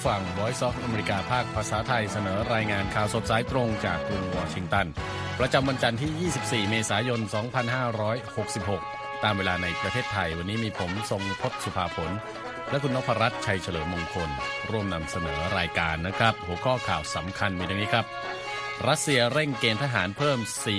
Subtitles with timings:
[0.00, 4.86] ผู้ฟัง Voice of อเมริกาภาคภาษาไทยเสนอรายงานข่าวสดสายตรงจากกรุงวอชิงตัน
[5.38, 7.20] ประจำวันจันทร์ที่ 24 เมษายน
[8.62, 12.10] 2566 ตามเวลาในประเทศไทย วันนี้มีผมทรงพศสุภาผล
[12.70, 14.30] และคุณนพรัตน์ชัยเฉลิมมงคล
[14.70, 18.06] ร่วมนำเสนอรายการนะครับ หัวข้อข่าวสำคัญมีดังนี้ครับ
[18.88, 20.38] รัสเซียเร่งเกณฑ์ทหารเพิ่ม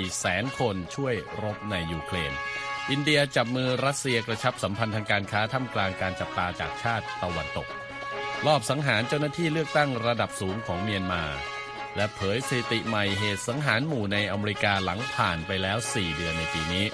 [0.09, 2.31] 400,000 คนช่วยรบในยูเครน
[2.90, 7.70] อินเดียจับมือรัสเซียกระชับสัมพันธ์ทางการค้าท่ามกลางการจับตาจากชาติตะวันตก
[8.48, 11.23] รอบสังหารเจ้าหน้าที่เลือกตั้งระดับสูงของเมียนมา
[11.95, 16.86] และเผยสถิติใหม่เหตุสังหารหมู่ในอเมริกาหลังผ่านไปแล้ว 4 เดือนในปีนี้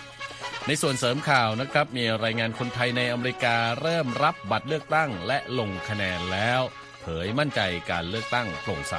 [0.67, 6.61] ในส่วนเสริมข่าวนะครับมีรายงานคนไทยในอเมริกาเริ่มรับบัตรเลือกตั้งและลงคะแนนแล้ว
[7.01, 7.59] เผยมั่นใจ
[7.89, 8.95] การเลือกตั้งโปร่งใส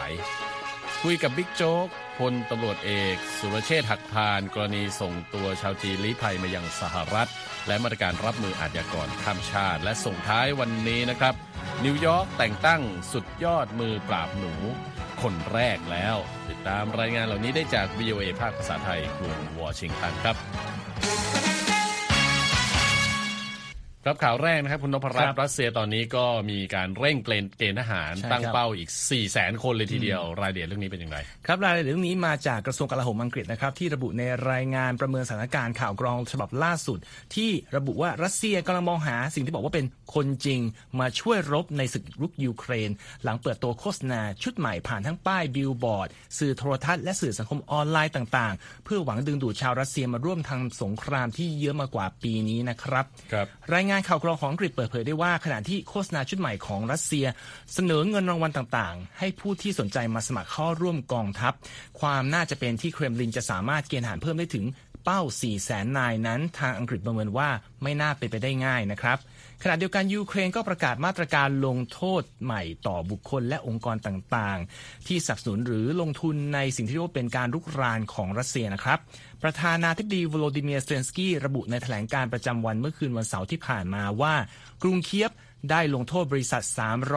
[1.03, 1.89] คุยกับบิ๊กโจ๊ก
[2.19, 7.31] พลตำรวจเอก สุรเชษฐ์หักพาน กรณีส่งตัวชาวจีนลี้ภัยมายังสหรัฐ
[7.69, 11.35] และมาตรการรับมืออาชญากรข้ามชาติ และส่งท้ายวันนี้นะครับ
[11.85, 14.53] นิวยอร์กแต่งตั้งสุดยอดมือปราบหนู
[15.23, 16.17] คนแรกแล้ว
[16.49, 20.37] ติดตามรายงานเหล่านี้ได้จาก VOA ภาคภาษาไทยกรุงวอชิงตันครับ
[24.09, 36.99] ครับข่าวแรกนะครับคุณนพรัตน์รัสเซียตอนนี้ก็มีการเร่งเกณฑ์เกณฑ์ทหารใช่ครับตั้งเป้าอีก 4 0 0แสนคนเลยทีเดียวรายละเอียดเรื่องนี้เป็นอย่างไรครับรายละเอียดเรื่องนี้มาจากกระทรวงกลาโหมอังกฤษนะครับที่ระบุในรายงานประเมินสถานการณ์ข่าวกรองฉบับล่าสุด
[37.35, 40.61] ที่ระบุว่ารัสเซียกำลังมองหาสิ่งที่บอกว่าเป็นคนจริง
[41.01, 42.91] มาช่วยรบในศึกรุกยูเครน
[43.25, 57.27] หลังเปิดตัวโฆษณาชุดใหม่ผ่านทั้งป้ายบิลบอร์ดสื่อโทรทัศน์และสื่อสังคมออนไลน์ต่าง ๆ เพื่อหวังดึงดูดชาวรัสเซียมาร่วมทำสงครามที่ยืดเยื้อมากว่าปีนี้นะครับครับรายงานข่าวกรองของอังกฤษเปิดเผยได้ว่าขณะที่โฆษณาชุดใหม่ของรัสเซีย
[57.75, 61.53] เสนอเงินรางวัลต่างๆ ให้ผู้ที่สนใจมาสมัครเข้าร่วมกองทัพ
[62.01, 64.65] ความน่าจะเป็นที่เครมลินจะสามารถเกณฑ์ทหารเพิ่มได้ถึง
[65.05, 67.49] เป้า 4 0 0แสนนายนั้น ทางอังกฤษประเมินว่า
[67.83, 69.19] ไม่น่าเป็นไปได้ง่ายนะครับ
[69.63, 78.99] ขณะเดียวกันยูเครนก็ประกาศมาตรการลงโทษใหม่ต่อบุคคลและองค์กรต่างๆ ที่สนับสนุนหรือลงทุนในสิ่งที่เรียกว่าเป็นการรุกรานของรัสเซียนะครับ
[79.43, 84.35] ประธานาธิบดีวโลดิเมียร์เซเลนสกี้ระบุในแถลงการณ์ประจำวันเมื่อคืนวันเสาร์ที่ผ่านมาว่า
[84.83, 85.31] กรุงเคียฟ
[85.71, 86.63] ได้ลงโทษบริษัท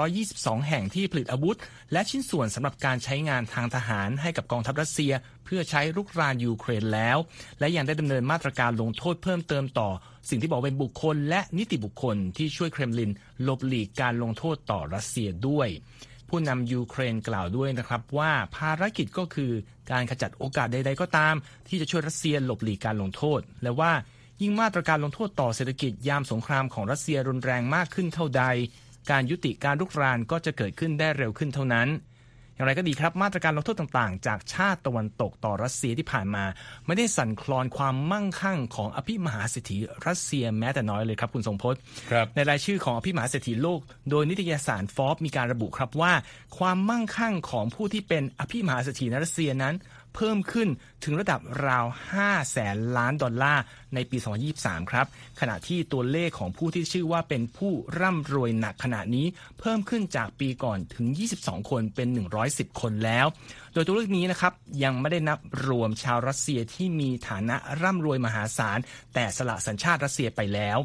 [0.08, 1.58] 322 แห่งที่ผลิตอาวุธ
[1.92, 5.14] และชิ้นส่วนสำหรับการใช้งานทางทหารให้กับกองทัพรัสเซีย
[5.46, 7.18] เพื่อใช้รุกรานยูเครนแล้ว
[7.60, 9.90] และยังได้ดำเนินมาตรการลงโทษเพิ่มเติมต่อ
[10.30, 13.12] สิ่งที่บอกเป็นบุคคลและนิติบุคคลที่ช่วยเครมลิน
[13.44, 15.68] หลบหลีกการลงโทษต่อรัสเซียด้วย
[16.30, 19.52] ผู้นำยูเครนกล่าวด้วยนะครับว่าภารกิจก็คือ
[19.92, 21.36] การขจัดโอกาสใด ๆ ก็ตาม
[21.68, 23.92] ที่จะช่วยรัสเซียหลบหลีกการลงโทษ และว่า
[24.42, 28.44] ยิ่งมาตรการลงโทษต่อเศรษฐกิจยามสงครามของรัสเซียรุนแรงมากขึ้นเท่าใด
[29.12, 31.88] การยุติการลุกรานก็จะเกิดขึ้นได้เร็วขึ้นเท่านั้น
[32.54, 36.46] อย่างไรก็ดีครับมาตรการลงโทษต่างๆ จากชาติตะวันตกต่อรัสเซียที่ผ่านมา
[36.86, 41.80] ไม่ได้สั่นคลอนความมั่งคั่งของอภิมหาเศรษฐีรัสเซียแม้แต่น้อยเลยครับคุณทรงพจน์
[42.12, 46.14] ครับในรายชื่อของอภิมหาเศรษฐีโลก โดยนิตยสารฟอบมีการระบุครับว่า
[46.58, 49.76] ความมั่งคั่งของผู้ที่เป็นอภิมหาเศรษฐีในรัสเซียนั้น
[50.16, 50.68] เพิ่มขึ้น
[51.04, 51.86] ถึงระดับราว
[52.20, 53.64] 5 แสนล้านดอลลาร์
[53.94, 54.18] ในปี
[54.54, 55.06] 2023 ครับ
[55.40, 59.28] ขณะที่ตัวเลขของผู้ที่ชื่อว่าเป็นผู้ร่ำรวยหนักขณะนี้
[59.60, 61.08] เพิ่มขึ้นจากปีก่อนถึง
[61.40, 62.08] 22 คนเป็น
[62.44, 63.26] 110 คนแล้ว
[63.74, 68.80] โดยตัวเลขนี้นะครับยังไม่ได้นับรวมชาวรัสเซียที่มีฐานะร่ำรวยมหาศาล
[69.14, 70.78] แต่สละสัญชาติรัสเซียไปแล้ว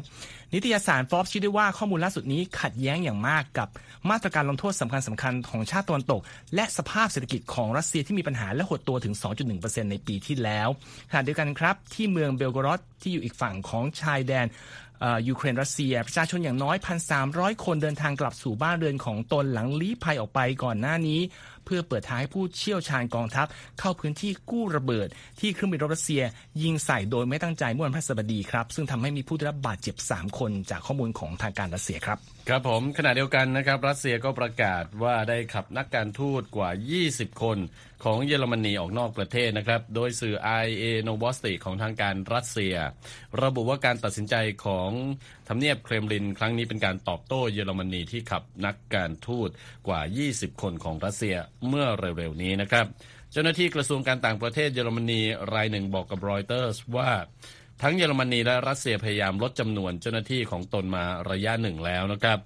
[0.53, 3.67] นิตยสารฟอบชี้ได้ว่าข้อมูลล่าสุดนี้ขัดแย้งอย่างมากกับ
[4.09, 6.21] มาตรการลงโทษสำคัญสำคัญๆของชาติตะวันตก
[6.55, 9.13] และสภาพเศรษฐกิจของรัสเซียที่มีปัญหาและหดตัวถึง
[9.53, 10.67] 2.1%ในปีที่แล้ว
[11.11, 14.47] ขณะเดียวกันครับ ที่เมืองเบลโกรอดที่อยู่อีกฝั่งของชายแดน
[15.27, 16.75] ยูเครนรัสเซีย ประชาชนอย่างน้อย
[17.19, 21.19] 1,300 คนเดินทางกลับสู่บ้านเรือนของตนหลังลี้ภัยออกไปก่อนหน้านี้
[21.67, 23.47] เพื่อเปิดทางให้ผู้เชี่ยวชาญกองทัพ
[23.79, 25.07] เข้าพื้นที่กู้ระเบิด
[25.39, 26.23] ที่เครื่องบินรบรัสเซีย
[26.63, 32.17] ยิงใส่โดยไม่ตั้งใจเมื่อวันพฤหัสบดีครับ ซึ่งทำให้มีผู้ได้รับบาดเจ็บ 3 คนจากข้อมูลของทางการรัสเซียครับ
[32.49, 36.69] ครับผมขณะเดียวกันนะครับรัสเซียก็ประกาศว่าได้ขับนักการทูตกว่า
[37.05, 37.57] 20 คน
[38.03, 42.75] ของเยอรมนีออกนอกประเทศนะครับ โดยสื่อ IA n o v o s t y ของทางการรัสเซีย
[43.43, 44.35] ระบุว่าการตัดสินใจ
[44.65, 44.91] ของ
[45.47, 49.49] ทำเนียบเครมลิน ครั้งนี้เป็นการตอบโต้เยอรมนีที่ขับนักการทูต
[49.87, 50.01] กว่า
[50.31, 51.35] 20 คนของรัสเซีย
[51.67, 52.85] เมื่อเร็วๆนี้นะครับ
[53.31, 55.21] เจ้าหน้าที่กระทรวงการต่างประเทศเยอรมนี
[55.53, 57.11] รายหนึ่งบอกกับรอยเตอร์สว่า
[57.81, 62.39] ทั้งเยอรมนีและรัสเซียพยายามลดจำนวนเจ้าหน้าที่ของตนมาระยะหนึ่งแล้วนะครับ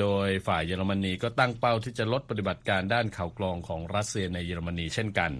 [0.00, 5.30] โดยฝ่ายเยอรมนีก็ตั้งเป้าที่จะลดปฏิบัติการด้านข่าวกรองของรัสเซียในเยอรมนีเช่นกัน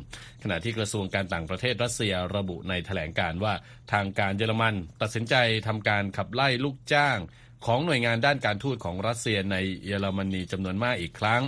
[0.43, 3.55] ขณะที่กระทรวงการต่างประเทศรัสเซียระบุในแถลงการณ์ว่า
[3.93, 5.35] ทางการเยอรมันตัดสินใจ
[5.67, 7.19] ทำการขับไล่ลูกจ้าง
[7.67, 9.57] ของหน่วยงานด้านการทูตของรัสเซียใน
[9.87, 11.43] เยอรมนีจำนวนมากอีกครั้ง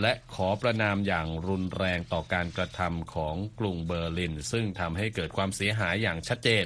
[0.00, 6.64] และขอประณามอย่างรุนแรงต่อการกระทำของกรุงเบอร์ลิน ซึ่งทำให้เกิดความเสียหายอย่างชัดเจน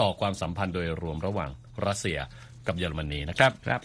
[0.00, 1.50] ต่อความสัมพันธ์โดยรวมระหว่าง
[1.86, 2.18] รัสเซีย
[2.66, 3.80] กับเยอรมนีนะครับครับ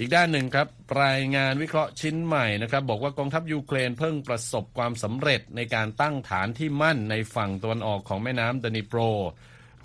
[0.00, 0.68] อีกด้านหนึ่งครับ
[1.04, 9.00] รายงานวิเคราะห์ชิ้นใหม่นะครับ บอกว่ากองทัพยูเครนเพิ่งประสบความสำเร็จในการตั้งฐานที่มั่นในฝั่งตะวันออกของแม่น้ำดนิโปร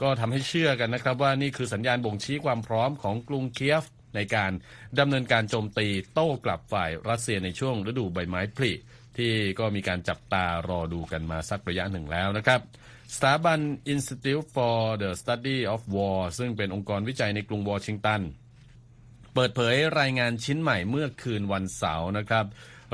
[0.02, 3.84] ก็ทำให้เชื่อกันนะครับว่านี่คือสัญญาณบ่งชี้ความพร้อมของกรุงเคียฟ
[4.16, 4.52] ในการ
[5.00, 8.72] ดำเนินการโจมตีโต้กลับฝ่ายรัสเซียในช่วงฤดูใบไม้ผลิ
[9.18, 12.62] ที่ก็มีการจับตารอดูกันมาสักระยะหนึ่งแล้วนะครับ
[13.16, 13.60] สถาบัน
[13.94, 18.22] Institute for the Study of War ซึ่งเป็นองค์กรวิจัยในกรุงวอชิงตัน
[19.34, 22.46] เปิดเผยรายงานชิ้นใหม่เมื่อคืนวันเสาร์นะครับ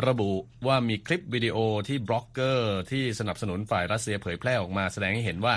[0.07, 0.31] ระบุ
[0.67, 1.57] ว่ามีคลิปวิดีโอ
[1.87, 5.55] ที่บล็อกเกอร์ที่สนับสนุนฝ่ายรัสเซียเผยแพร่ออกมาแสดงให้เห็นว่า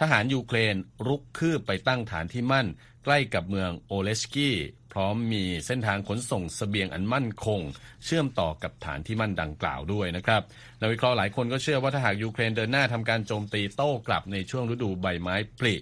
[0.00, 0.76] ทหารยูเครน
[1.06, 2.66] รุกคืบไปตั้งฐานที่มั่น
[3.04, 4.56] ใกล้กับเมืองโอเลสกี้
[4.92, 7.60] พร้อมมีเส้นทางขนส่งสเสบียงอันมั่นคง
[8.04, 10.42] เชื่อมต่อกับฐานที่มั่นดังกล่าวด้วยนะครับ
[10.80, 15.74] นักวิเคราะห์หลายคนก็เชื่อว่าถ้าหากยูเครนเดินหน้าทำการโจมตีโต้กลับในช่วงฤดูใบไม้ผลิ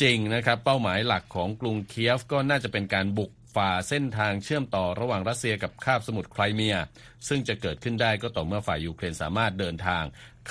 [0.00, 6.76] จริงนะครับเป้าหมายหลักของกรุงเคียฟก็น่าจะเป็นการบุก ฝ่าเส้นทางเชื่อมต่อระหว่างรัสเซียกับคาบสมุทรไครเมีย
[7.28, 10.04] ซึ่งจะเกิดขึ้นได้ก็ต่อเมื่อฝ่ายยูเครนสามารถเดินทาง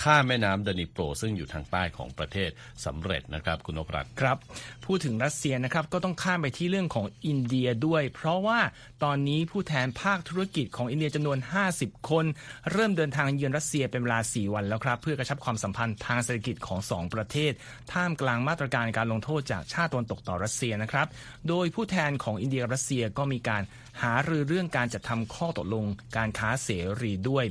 [0.04, 2.50] ข้ามแม่น้ำดนิโปรซึ่งอยู่ทางใต้ของประเทศ
[2.86, 4.38] สำเร็จนะครับคุณนพรัตน์ครับ
[4.86, 8.60] พูดถึงรัสเซียนะครับก็ต้องข้ามไปที่เรื่องของอินเดียด้วย เพราะว่า
[9.04, 11.38] ตอนนี้ผู้แทนภาคธุรกิจของอินเดียจำนวน
[11.74, 12.26] 50 คน
[12.72, 17.52] เริ่มเดินทางเยือนรัสเซียเป็นเวลา 4 วันแล้วครับเพื่อกระชับความสัมพันธ์ทางเศรษฐกิจของ 2 ประเทศ
[17.94, 21.08] ท่ามกลางมาตรการการลงโทษจากชาติตะวันตกต่อรัสเซียนะครับ
[21.50, 23.64] โดยผู้แทนของอินเดียรัสเซียก็มีการ
[24.04, 25.86] หารือเรื่องการจัดทำข้อตกลง
[26.18, 26.70] การค้าเส
[27.02, 27.46] รีด้วย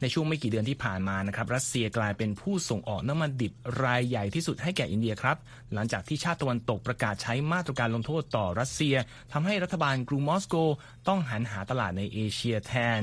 [0.00, 3.52] ในช่วงไม่กี่เดือนที่ผ่านมานะครับรัสเซียกลายเป็นผู้ส่งออกน้ำมันดิบ
[3.84, 5.36] รายใหญ่ที่สุดให้แก่อินเดียครับ
[5.74, 8.96] หลังจากที่ชาติตะวันตกประกาศใช้มาตรการลงโทษต่อรัสเซีย
[9.32, 10.54] ทำให้รัฐบาลกรุงมอสโก
[11.08, 13.00] ต้องหันหาตลาดในเอเชียแทน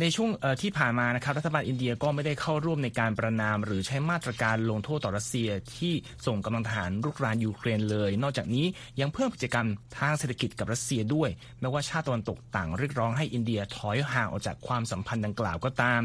[0.00, 0.30] ในช่วง
[0.62, 5.94] ที่ผ่านมานะครับรัฐบาลอินเดียก็ไม่ได้เข้าร่วมในการประนาม หรือใช้มาตรการลงโทษต่อรัสเซียที่
[6.26, 8.66] ส่งกำลังทหารรุกรานยูเครนเลย นอกจากนี้
[9.00, 9.66] ยังเพิ่มกิจกรรม
[9.98, 16.02] ทางเศรษฐกิจกับรัสเซียด้วยแม้ว่าชาติตะวันตกต่างเรียกร้องให้อินเดียถอยห่างออกจากความสัมพันธ์ดังกล่าวก็ตาม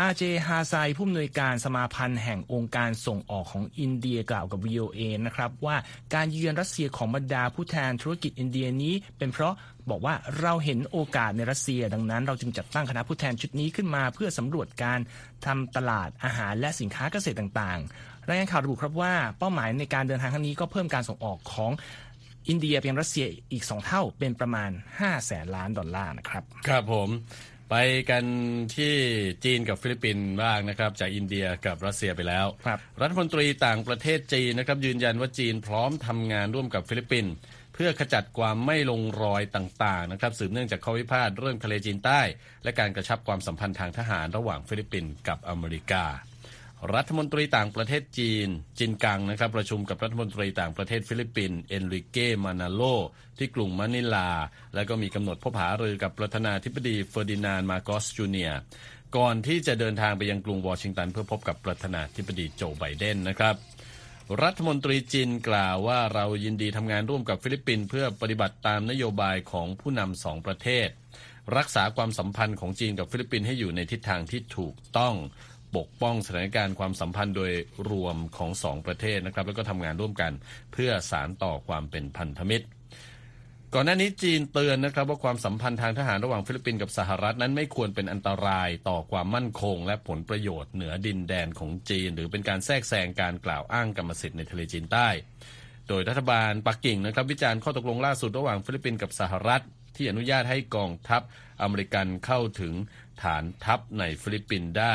[0.00, 5.76] อาเจฮาไซผู้อำนวยการสมาพันธ์แห่งองค์การส่งออกของอินเดียกล่าวกับ VOA นะครับว่า
[6.14, 9.54] การเยือนรัสเซียของบรรดาผู้แทนธุรกิจอินเดียนี้ เป็นเพราะ
[9.90, 15.00] บอกว่าเราเห็นโอกาสในรัสเซีย ดังนั้น เราจึงจัดตั้งคณะผู้แทนชุดนี้ขึ้นมา เพื่อสำรวจการ
[15.46, 21.72] ทำตลาดอาหารและสินค้าเกษตรต่างๆรายงานข่าวระบุครับว่าเป้าหมายในการเดินทางครั้งนี้ก็เพิ่มการส่งออกของ
[22.48, 27.08] อินเดียเป็นรัสเซียอีก 2 เท่าเป็นประมาณ 5 แสนล้านดอลลาร์นะครับ ครับผม
[27.70, 27.76] ไป
[28.10, 28.24] กัน
[28.76, 28.94] ที่
[29.44, 37.32] จีนกับฟิลิปปินส์บ้างนะครับ จากอินเดียกับรัสเซียไปแล้วครับรัฐมนตรีต่างประเทศจีนนะครับยืนยันว่าจีนพร้อมทำงานร่วมกับฟิลิปปินส์
[37.74, 42.20] เพื่อขจัดความไม่ลงรอยต่างๆนะครับสืบเนื่องจากข้อพิพาทเรื่องทะเลจีนใต้
[42.64, 46.04] และการกระชับความสัมพันธ์ทางทหารระหว่างฟิลิปปินส์กับอเมริกา
[46.94, 48.48] รัฐมนตรีต่างประเทศจีน
[48.78, 52.82] ฉินกังนะครับประชุมกับรัฐมนตรีต่างประเทศฟิลิปปินส์เอนริเกมานาโล
[53.38, 54.30] ที่กรุงมะนิลา
[54.74, 58.52] และก็มีกำหนดพบหารือกับประธานาธิบดีเฟอร์ดินานด์ มาร์กอสจูเนียร์
[59.16, 63.54] ก่อนที่จะเดินทางไปยังกรุงวอชิงตันเพื่อพบกับประธานาธิบดีโจไบเดนนะครับ
[64.42, 70.88] รัฐมนตรีจีนกล่าวว่าเรายินดีทำงานร่วมกับฟิลิปปินส์เพื่อปฏิบัติตามนโยบายของผู้นำสองประเทศ
[71.56, 75.14] รักษาความสัมพันธ์ของจีนกับฟิลิปปินส์ให้อยู่ในทิศทางที่ถูกต้อง
[75.76, 77.52] ปกป้องสถานการณ์ความสัมพันธ์โดย
[77.90, 80.32] รวมของสองประเทศนะครับ แล้วก็ทำงานร่วมกัน
[80.72, 82.66] เพื่อสานต่อความเป็นพันธมิตร
[83.76, 95.08] ก่อนหน้านี้จีนเตือนนะครับว่าความสัมพันธ์ทางทหารระหว่างฟิลิปปินส์กับสหรัฐนั้นไม่ควรเป็นอันตรายต่อความมั่นคง และผลประโยชน์เหนือดินแดนของจีน หรือเป็นการแทรกแซงการกล่าวอ้างกรรมสิทธิ์ในทะเลจีนใต้
[95.88, 99.62] โดยรัฐบาลปักกิ่งนะครับวิจารณ์ข้อตกลงล่าสุดระหว่างฟิลิปปินส์กับสหรัฐ
[99.96, 101.22] ที่อนุญาตให้กองทัพ
[101.62, 102.72] อเมริกันเข้าถึง
[103.22, 104.94] ฐานทัพในฟิลิปปินส์ได้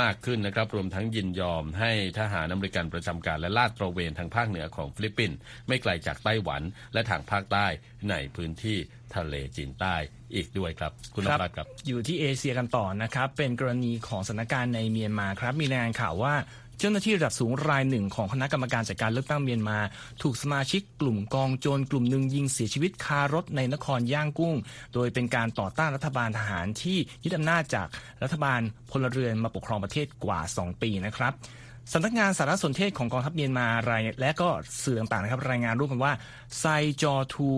[0.00, 5.36] มากขึ้นนะครับ รวมทั้งยินยอมให้ทหารอเมริกันประจำการและลาดตระเวนทางภาคเหนือของฟิลิปปินส์
[5.68, 7.66] ไม่ไกลจากไต้หวันและทางภาคใต้
[8.10, 8.78] ในพื้นที่
[9.16, 9.94] ทะเลจีนใต้
[10.34, 16.34] อีกด้วยครับคุณนภัสครับ อยู่ที่เอเชียกันต่อนะครับ เป็นกรณีของสถานการณ์ในเมียนมาครับ มีรายงานข่าวว่า
[16.82, 19.78] เจ้าหน้าที่ระดับสูงรายหนึ่งของคณะกรรมการจัดการเลือกตั้งเมียนมา
[20.22, 24.54] ถูกสมาชิกกลุ่มกองโจรกลุ่มหนึ่งยิงเสียชีวิตคารถในนครย่างกุ้ง
[24.94, 27.88] โดยเป็นการต่อต้านรัฐบาลทหารที่ยึดอำนาจจาก
[28.22, 28.60] รัฐบาล
[28.90, 31.32] พลเรือนมาปกครองประเทศกว่า 2 ปีนะครับ
[31.92, 34.48] สำนักงานสารสนเทศของกองทัพเมียนมารายและก็
[34.82, 36.12] สื่อต่างๆนะครับรายงานร่วมกันว่า
[36.58, 36.64] ไซ
[37.02, 37.50] จอทู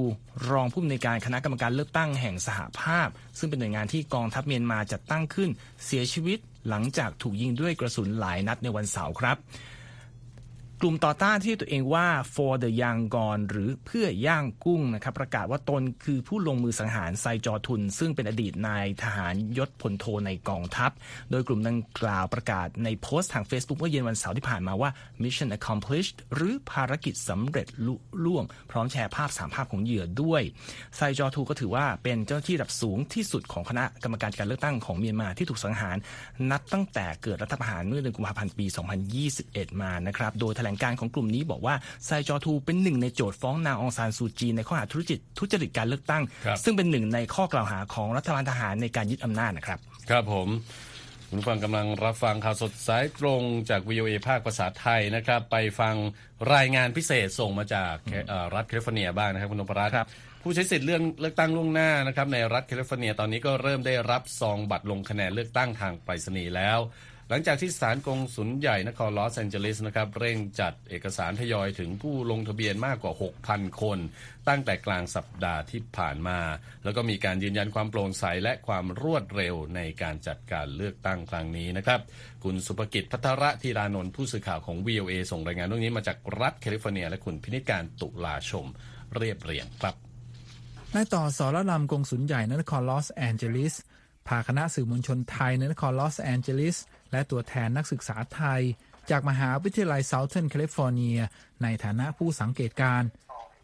[0.50, 5.50] รองผู้อำนวยการคณะกรรมการเลือกตั้งแห่งสหภาพ ซึ่งเป็นหน่วยงานที่กองทัพเมียนมาจัดตั้งขึ้น
[5.84, 9.36] เสียชีวิต หลังจากถูกยิงด้วยกระสุนหลายนัดในวันเสาร์ครับ
[10.82, 20.90] กลุ่มต่อต้านที่ตัวเองว่า for the Yangon หรือเพื่อย่างกุ้งนะครับประกาศว่าตนคือผู้ลงมือสังหารไซจอทุน ซึ่งเป็นอดีตนายทหารยศพลโทในกองทัพ
[21.30, 24.90] โดยกลุ่มดังกล่าวประกาศในโพสต์ทาง Facebook เมื่อเย็นวันเสาร์ที่ผ่านมาว่า
[25.22, 30.42] mission accomplished หรือภารกิจสำเร็จลุล่วง พร้อมแชร์ภาพสามภาพของเหยื่อด้วย
[30.96, 35.96] ไซจอทูก็ถือว่าเป็นเจ้าหน้าที่ระดับสูงที่สุดของคณะกรรมการการเลือกตั้งของเมียนมาที่ถูกสังหาร
[36.50, 38.66] นับตั้งแต่เกิดรัฐประหารเมื่อเดือนกุมภาพันธ์ปี
[39.24, 46.22] 2021 มานะครับโดยแถลงการของกลุ่มนี้บอกว่าไซจอทูเป็นหนึ่งในโจทย์ฟ้องนางองซานซูจีในข้อหาทุจริตทุจริตการเลือกตั้ง
[46.64, 49.78] ซึ่งเป็นหนึ่งในข้อกล่าวหาของรัฐบาลทหารในการยึดอำนาจนะครับ
[50.10, 50.48] ครับผม
[51.30, 55.94] คุณฟังกำลังรับฟังข่าวสดสายตรงจาก VOA ภาคภาษาไทยนะครับ ไปฟัง
[56.54, 57.94] รายงานพิเศษส่งมาจาก
[58.54, 60.06] รัฐแคลิฟอร์เนียบ้างนะครับคุณนพรัตน์ครับ
[60.42, 66.78] ผู้ใช้สิทธิ์เรื่องเลือกตั้งล่วงหน้านะครับในรัฐแคลิฟอร์เนียตอนนี้ก็เริ่มได้รับซองบัตรลงคะแนนเลือกตั้งทางไปรษณีย์แล้ว
[67.30, 73.12] หลังจากที่สถานกงสุลใหญ่นครลอสแอนเจลิสนะครับเร่งจัดเอกสารทยอยถึงผู้ลงทะเบียนมากกว่า
[73.46, 73.98] 6,000 คน
[74.48, 76.38] ตั้งแต่กลางสัปดาห์ที่ผ่านมา
[76.84, 82.00] แล้วก็มีการยืนยันความโปร่งใสและความรวดเร็วในการจัดการเลือกตั้งครั้งนี้นะครับ
[82.44, 88.66] คุณสุภกิจพัทระธีรานนท์ผู้สื่อข่าวของ VOA ส่งรายงานเรื่องนี้มาจากรัฐแคลิฟอร์เนีย และคุณพินิจการณ์ ตุลาชม
[89.16, 89.94] เรียบเรียงครับ
[90.94, 93.74] นายต่อ ศรลัมพ์ กงสุลใหญ่นครลอสแอนเจลิส
[94.28, 96.76] พาคณะสื่อมวลชนไทยในนครลอสแอนเจลิส
[97.12, 98.60] และตัวแทนนักศึกษาไทย
[99.10, 101.18] จากมหาวิทยาลัยเซาเทิร์นแคลิฟอร์เนีย
[101.62, 103.02] ในฐานะผู้สังเกตการณ์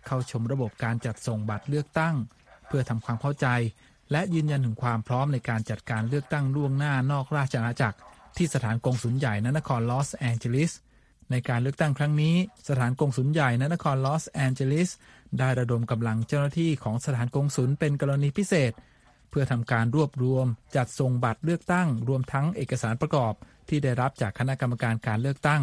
[0.07, 2.15] เข้าชมระบบการจัดส่งบัตรเลือกตั้ง
[2.67, 3.47] เพื่อทำความเข้าใจ
[4.13, 7.99] และยืนยันถึงความพร้อมในการจัดการเลือกตั้งล่วงหน้านอกราชอาณาจักร
[8.37, 10.73] ที่สถานกงสุลใหญ่นครลอสแอนเจลิส
[11.31, 12.35] ในการเลือกตั้งครั้งนี้
[12.69, 14.91] สถานกงสุลใหญ่นครลอสแอนเจลิส
[15.39, 18.73] ได้ระดมกำลังเจ้าหน้าที่ของสถานกงสุลเป็นกรณีพิเศษ
[19.31, 20.47] เพื่อทำการรวบรวม
[20.77, 23.33] จัดส่งบัตรเลือกตั้ง รวมทั้งเอกสารประกอบ
[23.69, 25.63] ที่ได้รับจากคณะกรรมการการเลือกตั้ง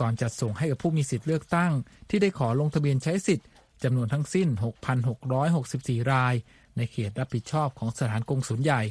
[0.00, 1.72] ก่อนจัดส่งให้กับผู้มีสิทธิ์เลือกตั้ง
[2.10, 3.46] ที่ได้ขอลงทะเบียนใช้สิทธิ์
[3.84, 4.48] จำนวนทั้งสิ้น
[5.30, 6.34] 6,664 ราย
[6.76, 8.82] ในเขตรับผิดชอบของสถานกงสุลใหญ่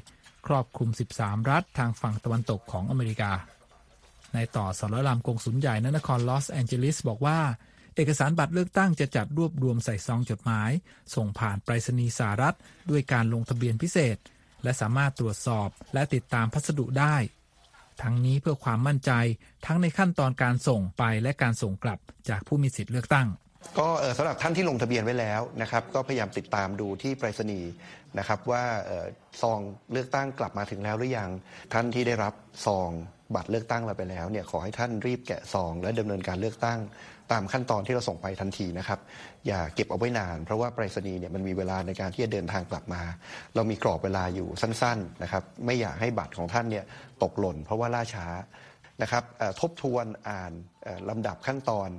[0.47, 3.31] ครอบคลุม 13 รัฐทางฝั่งตะวันตกของอเมริกา
[4.33, 7.39] ในต่อสารลามกงสุลใหญ่นนครลอสแอนเจลิสบอกว่า
[7.95, 10.71] เอกสารบัตรเลือกตั้งจะจัดรวบรวมใส่ซองจดหมาย
[11.15, 12.55] ส่งผ่านไปรษณีย์สหรัฐ
[12.91, 14.17] ด้วยการลงทะเบียนพิเศษ
[14.63, 17.15] และสามารถตรวจสอบและติดตามพัสดุได้
[18.03, 19.11] ทั้งนี้เพื่อความมั่นใจ
[19.65, 21.99] ทั้งในขั้นตอนการส่งไปและการส่งกลับ
[22.29, 23.27] จากผู้มีสิทธิ์เลือกตั้ง
[23.79, 23.87] ก็
[24.17, 27.71] สำหรับท่านที่ลงทะเบียนไว้แล้วนะครับ ก็พยายามติดตามดูที่ไปรษณีย์
[28.17, 28.63] นะครับว่า
[29.41, 29.59] ซอง
[29.91, 31.29] เลือกตั้งกลับมาถึงแล้วหรือยัง
[31.73, 32.33] ท่านที่ได้รับ
[32.65, 32.89] ซอง
[33.35, 36.79] บัตรเลือกตั้งเราไปแล้วเนี่ยขอให้ท่านรีบแกะซองและดำเนินการเลือกตั้ง
[37.31, 38.99] ตามขั้นตอนที่เราส่งไปทันทีนะครับ
[39.47, 43.01] อย่าเก็บเอาไว้นาน เพราะว่าไปรษณีย์เนี่ยมันมีเวลาในการที่จะเดินทางกลับมา
[43.55, 46.85] เรามีกรอบเวลาอยู่สั้นๆนะครับไม่อยากให้บัตรของท่านเนี่ย
[47.23, 48.27] ตกหล่น เพราะว่าล่าช้า
[49.01, 49.23] นะครับ
[49.59, 50.51] ทบทวนอ่าน
[51.09, 51.89] ลำดับขั้นตอน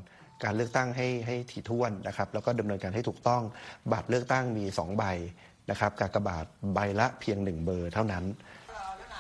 [0.45, 3.43] การเลือกตั้งให้ให้ถี่ถ้วนนะครับแล้วก็ดำเนินการให้ถูกต้อง
[3.93, 5.05] บัตรเลือกตั้งมี 2 ใบ
[5.71, 8.25] นะครับกากบาทใบละเพียง 1 เบอร์เท่านั้น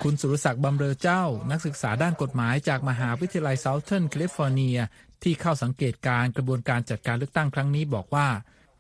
[0.02, 4.78] คุณสุรศักดิ์บำเรอเจ้า นักศึกษาด้านกฎหมายจากมหาวิทยาลัยเซาเทิร์นแคลิฟอร์เนีย
[5.22, 8.28] ที่เข้าสังเกตการกระบวนการจัดการเลือกตั้งครั้งนี้บอกว่า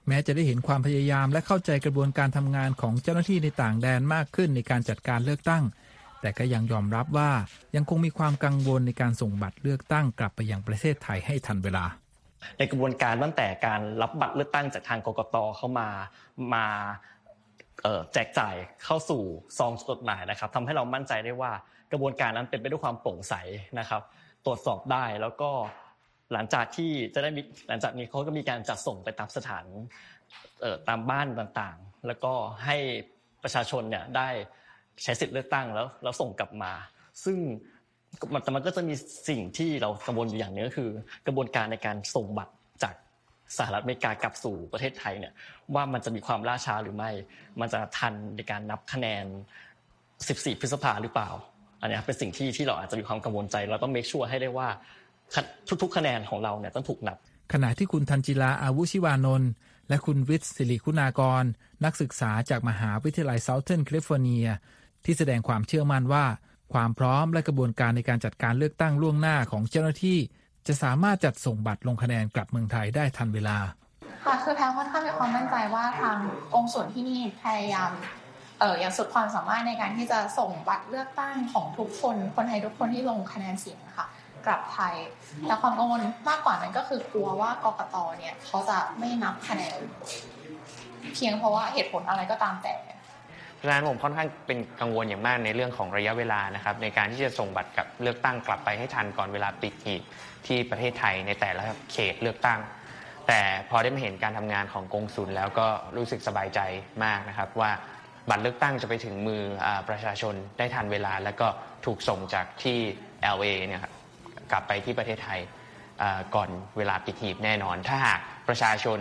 [0.08, 5.64] แม้จะได้เห็นความพยายามและเข้าใจกระบวนการทำงานของเจ้าหน้าที่ในต่างแดนมากขึ้นในการจัดการเลือกตั้ง
[6.20, 7.30] แต่ก็ยังยอมรับว่า
[7.76, 11.84] ยังคงมีความกังวลในการส่งบัตรเลือกตั้งกลับไปยังประเทศไทยให้ทันเวลา
[12.58, 15.88] ในกระบวนการตั้งแต่การรับบัตรเลือกตั้งจากทางกกตเข้ามา
[16.54, 16.66] มา
[18.12, 19.22] แจกจ่ายเข้าสู่
[19.58, 21.52] ซองจดหมายนะครับทำให้เรามั่นใจได้ว่า
[21.92, 23.34] กระบวนการนั้นเป็นไปด้วยความโปร่งใส
[23.78, 24.02] นะครับ
[24.46, 25.50] ตรวจสอบได้แล้วก็
[26.32, 29.64] หลังจากที่จะได้มีหลังจากนี้เขาก็มีการจัดส่งไปตามสถาน
[30.88, 32.32] ตามบ้านต่างๆ แล้วก็
[32.64, 32.76] ให้
[33.42, 34.28] ประชาชนเนี่ยได้
[35.02, 36.72] ใช้สิทธิ์เลือกตั้งแล้วแล้วส่งกลับมา
[37.24, 37.38] ซึ่ง
[38.42, 38.94] แต่มันก็จะมี
[39.28, 40.90] สิ่งที่เรากังวลอยู่อย่างนึงก็คือ
[41.26, 42.52] กระบวนการในการส่งบัตร
[42.82, 42.94] จาก
[43.58, 45.32] สหรัฐอเมริกากลับสู่ประเทศไทยเนี่ย
[45.74, 47.10] ว่ามันจะมีความล่าช้าหรือไม่
[47.60, 49.24] มันจะทันในการนับคะแนน
[49.96, 51.30] 14 พฤษภาหรือเปล่า
[51.80, 54.68] อันนี้เป็นสิ่งที่ที่เราอาจจะมีความกังวลใจเราต้องเมคชัวร์ให้ได้ว่า
[55.82, 57.16] ทุกๆคะแนนของเราเนี่ยต้องถูกนับ
[57.52, 59.50] ขณะที่คุณทันจิลาอาวุชิวานนท์
[59.88, 61.44] และคุณวิทย์สิริคุณากร
[61.84, 64.46] นักศึกษาจากมหาวิทยาลัยเซาเทิร์นแคลิฟอร์เนีย
[65.04, 66.24] ที่แสดงความเชื่อมั่นว่า
[66.72, 70.18] ความพร้อมและกระบวนการในการจัดการเลือกตั้งล่วงหน้าของเจ้าหน้าที่
[70.66, 73.58] จะสามารถจัดส่งบัตรลงคะแนนกลับเมืองไทยได้ทันเวลา
[74.24, 76.16] ค่ะคือแพงค่อนข้างมีความมั่นใจว่าทาง
[76.54, 77.90] องค์ส่วนที่นี่พยายาม
[78.60, 84.06] เอออย่างสุดความสามารถในการที่จะส่งบัตรเลือกตั้งของทุกคนคนไทยทุกคนที่ลงคะแนนเสียงค่ะ
[84.46, 84.94] กลับไทย
[85.42, 89.78] แต่ความกังวลมากกว่านั้นก็คือกลัวว่ากกตเนี่ยเขาจะไม่นับคะแนน
[91.14, 92.74] เพียงเพราะว่าเหตุผลอะไรก็ตามแต่
[93.62, 100.02] ฉะนั้นผมค่อนข้างเป็นกังวลอย่างมากในเรื่องของระยะเวลานะครับในการที่จะส่งบัตรกับเลือกตั้งกลับไปให้ทันก่อนเวลาปิดหีบ
[100.46, 101.62] ที่ประเทศไทยในแต่ละ
[101.92, 102.60] เขตเลือกตั้ง
[103.28, 106.60] แต่พอได้มาเห็นการทำงานของกงสุลแล้วก็รู้สึกสบายใจ
[107.04, 107.70] มากนะครับว่า
[108.30, 111.48] บัตรเลือกตั้งจะไปถึงมืออประชาชนได้ทันเวลา แล้วก็
[111.84, 112.78] ถูกส่งจากที่
[113.36, 113.95] LA เนี่ยครับ
[114.50, 115.40] กลับไปที่ประเทศไทย
[116.34, 118.98] ก่อนเวลาปิดหีบแน่นอน ถ้าหากประชาชน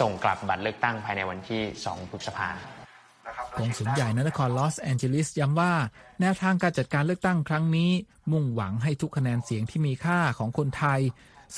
[0.00, 2.56] ส่งกลับบัตรเลือกตั้งภายในวันที่ 2 พฤษภาคม
[3.58, 5.72] กองสุลใหญ่นครลอสแอนเจลิสย้ำว่า
[6.20, 7.90] แนวทางการจัดการเลือกตั้งครั้งนี้
[8.32, 11.00] มุ่งหวังให้ทุกคะแนนเสียงที่มีค่าของคนไทย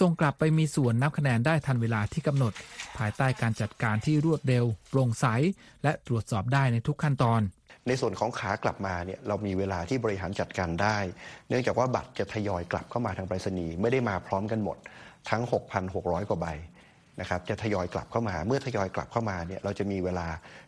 [0.01, 2.53] ส่งกลับไปมีส่วนนับคะแนนได้ทันเวลาที่กำหนด
[2.99, 5.27] ภายใต้การจัดการที่รวดเร็ว โปร่งใส
[5.83, 7.41] และตรวจสอบได้ในทุกขั้นตอน
[7.89, 10.99] ในส่วนของขากลับมาเนี่ยเรามีเวลาที่บริหารจัดการได้
[11.49, 14.79] เนื่องจากว่าบัตรจะทยอยกลับเข้ามาทางไปรษณีย์ไม่ได้มาพร้อมกันหมด
[15.31, 15.43] ทั้ง
[15.87, 16.49] 6,600 กว่าใบ
[17.21, 20.27] นะครับจะทยอยกลับเข้ามา เมื่อทยอยกลับเข้ามาเนี่ยเราจะมีเวลา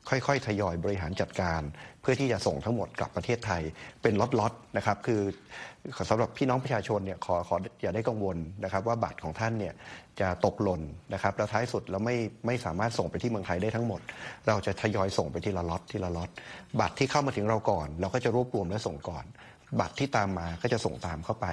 [0.09, 1.63] ค่อยๆ ทยอยบริหารจัดการ
[2.01, 3.63] เพื่อที่จะส่งทั้งหมดกลับประเทศไทย
[4.03, 5.23] เป็นล็อตๆนะครับคือ
[6.11, 9.75] สำหรับพี่น้องประชาชนเนี่ยขอขออย่าได้กังวลนะครับ ว่าบัตรของท่านเนี่ย
[10.21, 12.17] จะตกหล่นนะครับแล้วท้ายสุดเราไม่
[12.47, 14.01] ไม่สามารถส่งไปที่เมืองไทยได้ทั้งหมด
[14.47, 16.31] เราจะทยอยส่งไปทีละล็อตทีละล็อต
[16.81, 19.25] บัตรที่เข้ามาถึงเราก่อน เราก็จะรวบรวมและส่งก่อน
[19.81, 21.47] บัตรที่ตามมาก็จะส่งตามเข้าไป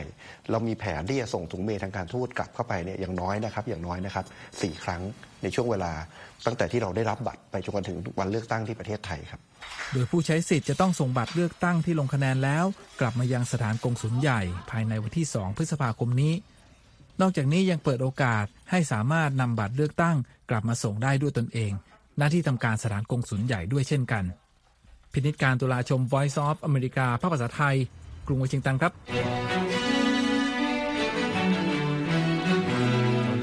[0.51, 4.25] เรามีแผนที่จะส่งถุงเมทางการทูตกลับเข้าไปเนี่ยอย่างน้อยนะครับอย่างน้อยนะครับ
[4.62, 5.01] สี่ครั้ง
[5.43, 5.93] ในช่วงเวลา
[6.46, 9.41] ตั้งแต่ที่เราได้รับบัตรไปจนถึงวันเลือกตั้งที่ประเทศไทยครับ
[9.93, 12.65] โดยผู้ใช้สิทธิ์จะต้องส่งบัตรเลือกตั้งที่ลงคะแนนแล้ว
[13.00, 14.41] กลับมายังสถานกงสุลใหญ่
[14.72, 16.34] ภายในวันที่ 2 พฤษภาคมนี้
[17.22, 20.15] นอกจากนี้ยังเปิดโอกาสให้สามารถนำบัตรเลือกตั้ง
[20.50, 21.72] กลับมาส่งได้ด้วยตนเอง
[22.17, 24.24] หน้าที่ทำการสถานกงสุลใหญ่ด้วยเช่นกัน
[25.13, 27.75] พินิจการตุลาชม Voice of อเมริกาภาคภาษาไทย
[28.27, 28.93] กรุงวอชิงตันครับ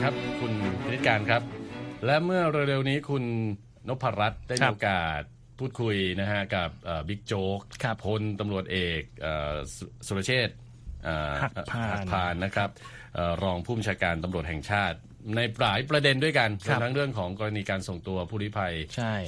[0.03, 0.53] ครับคุณ
[0.85, 1.43] พิธิการครับ
[2.07, 3.25] และเมื่อเร็วๆนี้คุณ
[3.89, 5.21] นพรัตน์ได้มีโอกาส
[5.59, 6.71] พูดคุยนะฮะกับ
[7.09, 7.61] บิ๊กโจ๊ก
[8.05, 9.03] พลตำรวจเอก
[10.07, 10.57] สุรเชษฐ์
[11.43, 11.53] หัก
[12.11, 12.71] พาลนะครับ
[13.43, 14.99] รองผู้บัญชาการตำรวจแห่งชาติ
[15.37, 18.75] ในหลายประเด็นด้วยกันรวมทั้งเรื่องของกรณีการส่งตัวผู้ลี้ภัย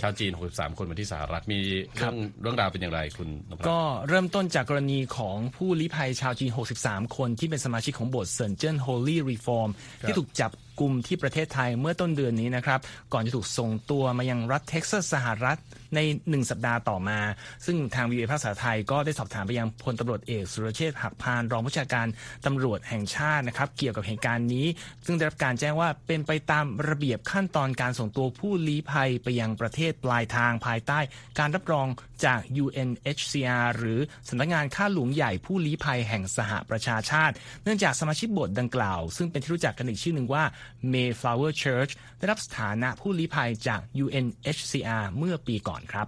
[0.03, 1.61] ชาวจีน 63 คนมาที่สหรัฐมี
[1.97, 3.29] เรื่องเรื่องราวเป็นอย่างไรคุณ
[3.69, 6.51] ก็เริ่มต้นจากกรณีของผู้ลี้ภัยชาวจีน
[6.83, 9.69] 63 คนที่เป็นสมาชิกของโบสถ์เซินเจิ้น Holy Reform
[10.07, 12.81] ที่ถูกจับกลุ่มที่ประเทศไทยเมื่อต้นเดือนนี้นะครับ
[13.13, 15.59] ก่อนจะถูกส่งตัวมายังรัฐเท็กซัสสหรัฐ
[15.95, 17.19] ในหนึ่งสัปดาห์ต่อมา
[17.67, 22.07] ซึ่งทางวีเอภาษาไทยก็ได้สอบถามไปยังพลตำรวจเอกสุรเชษฐ์หักพานรองผู้จัดการ
[22.47, 24.67] ตำรวจแห่งชาตินะครับ เกี่ยวกับเหตุการณ์นี้
[25.07, 30.99] ซึ่งได้รับการแจ้งว่าเป็นไปตามระเบียบขั้นตอนการส่งตัวผู้ลี้ภัยไปยังประเทศปลายทางภายใต้
[31.39, 31.89] การรับรอง
[32.25, 40.45] จาก UNHCR หรือสำนักงานข้าหลวงใหญ่ผู้ลี้ภัยแห่งสหประชาชาติ เนื่องจากสมาชิกบทดังกล่าว ซึ่งเป็นที่รู้จักกันอีกชื่อหนึ่งว่า
[40.93, 46.07] Mayflower Church ได้รับสถานะผู้ลี้ภัยจาก UNHCR เมื่อปีก่อนครับ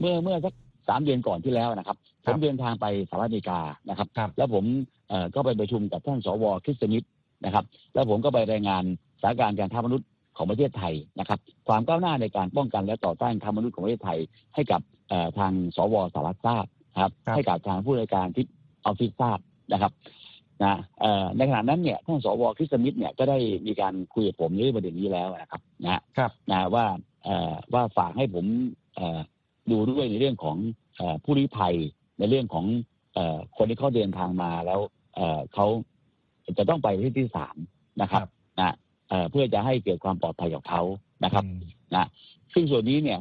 [0.00, 0.54] เมื่อเมื่อสัก
[0.88, 4.64] สามเดือนก่อนที่แล้วนะครับผมเดินทางไปสหรัฐอเมริกานะครับรบแล้วผม
[5.34, 7.04] ก็ไปประชุมกับท่านสวคริสตินิต
[7.44, 8.84] นะครับ แล้วผมก็ไปรายงาน
[9.20, 14.18] สถานการณ์การทำมนุษย์ของประเทศไทยนะครับ ความก้าวหน้าในการป้องกันและต่อต้านค้ามนุษย์ของประเทศไทย
[14.54, 14.80] ให้กับ
[15.38, 16.66] ทางสวสหรัฐทราบ
[17.02, 18.44] ครับ ให้กับทางผู้ราชการที่
[18.86, 19.38] ออฟฟิศทราบ
[19.72, 19.92] นะครับ
[20.64, 20.74] นะ
[21.36, 26.86] ในขณะนั้นเนี่ยท่านสวคริสมิธเนี่ยก็ได้มีการคุยกับผมเรื่องประเด็นนี้แล้วนะครับนะครับนะว่า
[27.74, 28.44] ว่าฝากให้ผม
[29.70, 30.56] ดูด้วยในเรื่องของ
[31.24, 31.74] ผู้ลี้ภัย
[32.18, 32.64] ในเรื่องของ
[33.56, 34.80] คนที่เขาเดินทางมาแล้ว
[35.54, 35.66] เขา
[36.58, 37.56] จะต้องไปที่ที่สาม
[38.02, 38.22] นะครับ
[38.60, 38.74] นะ
[39.30, 40.82] เพื่อจะให้เกิดความปลอดภัยกับเขา
[41.24, 41.44] นะครับ
[41.96, 42.04] นะ
[42.54, 43.18] ซึ่งส่วนนี้เนี่ย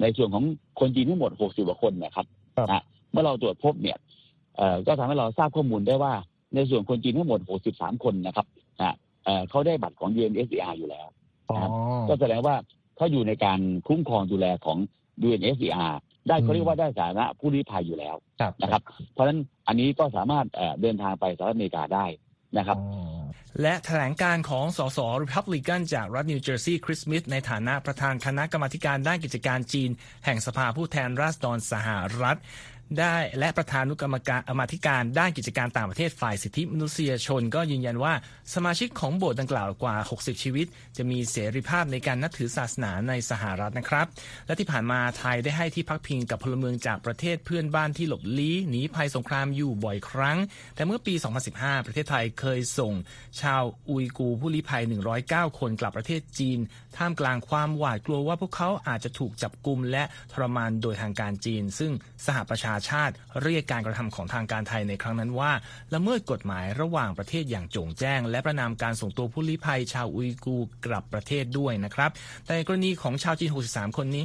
[0.00, 0.44] ในส่วนของ
[0.80, 2.26] คนจีนทั้งหมดหกสิบกว่าคนนะครับ
[2.70, 3.98] นะเมื่อเราตรวจพบเนี่ย
[4.86, 6.14] ก็ทำให้เราทราบข้อมูลได้ว่า
[6.54, 7.40] ในส่วนคนจีนทั้งหมด
[7.72, 8.46] 63 คนนะครับ
[9.50, 11.06] เขาได้บัตรของ UNSCR อยู่แล้ว
[12.08, 12.56] ก็แสดงว่า
[12.96, 14.78] เขาอยู่ในการคุ้มครองดูแลของ
[15.26, 15.92] UNSCR
[16.28, 18.16] ได้เขาเรียกว่าได้สาระผู้ลี้ภัยอยู่แล้ว
[18.62, 20.46] นะครับ เพราะฉะนั้นอันนี้ก็สามารถ
[20.80, 22.06] เดินทางไปสหรัฐอเมริกาได้
[22.58, 22.78] นะครับ
[23.62, 29.90] และแถลงการของสสริพับลิกันจากรัฐนิวเจอร์ซีย์คริสมิธในฐานะประธานคณะกรรมการด้านกิจการจีน
[30.24, 31.88] แห่งสภาผู้แทนราษฎรสห
[32.20, 32.38] รัฐ
[33.00, 38.14] ได้และประธานุกรรมการอมาธิการด้านกิจการต่างประเทศฝ่ายสิทธิมนุษยชน ก็ยืนยันว่า
[38.54, 40.66] สมาชิกของโบสถ์ดังกล่าวกว่า 60 ชีวิต
[40.96, 44.06] จะมีเสรีภาพในการนับถือศาสนาในสหรัฐนะครับ
[44.46, 50.38] และที่ผ่านมาไทยได้ให้ที่พักพิงกับพลเมืองจากประเทศเพื่อนบ้านที่หลบลี้หนีภัยสงครามอยู่บ่อยครั้ง
[50.74, 51.14] แต่เมื่อปี
[51.50, 52.92] 2015 ประเทศไทยเคยส่ง
[53.42, 54.82] ชาวอุยกูผู้ลี้ภัย
[55.20, 56.58] 109 คนกลับประเทศจีน
[56.96, 61.92] ท่ามกลางความหวาดกลัวว่าพวกเขาอาจจะถูกจับกุมและทรมานโดยทางการจีน ซึ่ง
[62.26, 65.52] สหประชาาชาติ เรียกการกระทำของทางการไทยในครั้งนั้นว่า
[65.94, 70.56] ละเมิดกฎหมายระหว่างประเทศอย่างโจ่งแจ้ง และประนามการส่งตัวผู้ลี้ภัยชาวอุยกู
[70.86, 72.10] กลับประเทศด้วยนะครับ
[72.46, 74.24] แต่กรณีของชาวจีน 63 คนนี้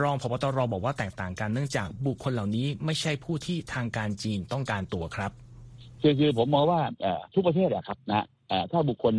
[0.00, 5.30] รองพบตรบอกว่าแตกต่างกันเนื่องจากบุคคลเหล่านี้ไม่ใช่ผู้ที่ทางการจีนต้องการตัวครับ
[6.02, 6.80] คือคือผมมองว่า
[7.34, 8.26] ทุกประเทศอะครับนะ
[8.70, 9.14] ถ้าบุคคล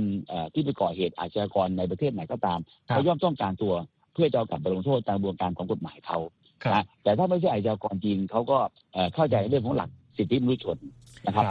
[0.54, 3.74] ที่ไปก่อเหตุอาชญากรในประเทศไหนก็ตามเขาย่อมต้องการตัว
[4.14, 6.18] เพื่อจะเอากลับไปลงโทษตามกระบวนการของกฎหมายเขา
[7.04, 8.58] แต่ถ้าไม่ใช่อาชญากรจริงเขาก็
[9.16, 10.78] เข้าใจเรื่องของหลักสิทธิมนุษยชน
[11.26, 11.46] นะครับ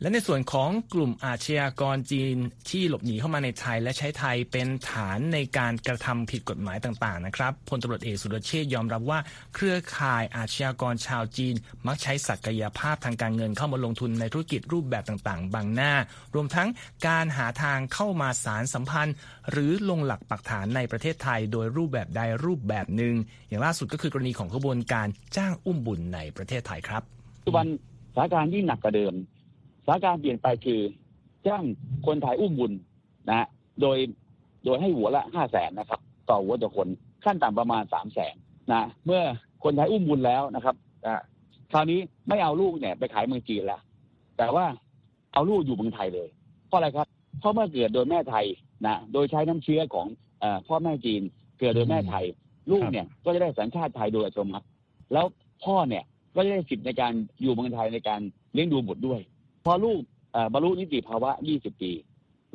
[0.00, 2.36] และในส่วนของกลุ่มอาชญากรจีน
[2.70, 9.18] ที่หลบหนีเข้ามาในไทย และใช้ไทยเป็นฐานในการกระทำผิดกฎหมายต่างๆนะครับพลตำรวจเอกสุรเชษยอมรับว่า
[9.54, 11.54] เครือข่ายอาชญากรชาวจีน
[11.86, 15.92] มักใช้ศักยภาพทางการเงินเข้ามาลงทุนในธุรกิจรูปแบบต่างๆ บางหน้า
[16.34, 16.68] รวมทั้ง
[17.08, 19.14] การหาทางเข้ามาสารสัมพันธ์
[19.50, 23.14] หรือลงหลักปักฐานในประเทศไทย โดยรูปแบบใดรูปแบบหนึ่ง
[23.48, 25.06] อย่างล่าสุดก็คือกรณีของขบวนการ
[25.36, 27.02] จ้างอุ้มบุญในประเทศไทยครับ
[27.36, 27.66] ปัจจุบัน
[28.14, 29.14] สถานการณ์ยิ่งหนักกว่าเดิม
[29.86, 30.80] สถานการณ์เปลี่ยนไปคือ
[31.46, 31.64] จ้าง
[32.06, 32.72] คนไทยอุ้มบุญ
[33.30, 33.46] นะ
[33.80, 33.98] โดย
[34.64, 36.88] โดยให้หัวละห้าแสนนะครับ ต่อหัวต่อคน
[37.24, 38.34] ขั้นต่ำประมาณสามแสน
[38.72, 39.22] นะเมื่อ
[39.64, 40.74] คนไทยอุ้มบุญแล้วนะครับ
[41.72, 43.80] คราวนี้ไม่เอาลูกเนี่ยไปขายเมืองจีนแล้ว
[44.38, 44.66] แต่ว่า
[45.32, 46.28] เอาลูกอยู่เมืองไทยเลย
[46.68, 47.06] เพราะอะไรครับ
[47.40, 48.46] เพราะเมื่อเกิดโดยแม่ไทย
[48.86, 50.06] นะโดยใช้น้ำเชื้อของ
[50.42, 51.22] อพ่อแม่จีน
[51.58, 52.24] เกิดโดยแม่ไทย
[52.70, 54.66] ลูกเนี่ยก็จะได้สัญชาติไทยโดยอัตโนมัติ
[55.12, 55.26] แล้ว
[55.64, 58.20] พ่อเนี่ยก็จะได้สิทธิ์ในการอยู่เมืองไทยในการ
[58.52, 59.20] เลี้ยงดูบุตรด้วย
[59.66, 60.00] พอลูก
[60.52, 61.92] บรรลุนิติภาวะ 20 ปี